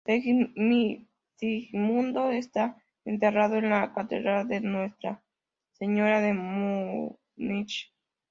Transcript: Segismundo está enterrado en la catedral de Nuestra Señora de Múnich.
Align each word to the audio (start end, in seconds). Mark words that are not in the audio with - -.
Segismundo 1.37 2.31
está 2.31 2.75
enterrado 3.05 3.57
en 3.57 3.69
la 3.69 3.93
catedral 3.93 4.47
de 4.47 4.59
Nuestra 4.59 5.21
Señora 5.77 6.21
de 6.21 6.33
Múnich. 6.33 7.93